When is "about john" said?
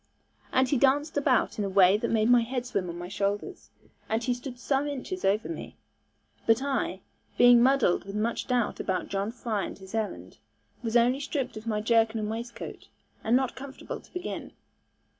8.79-9.31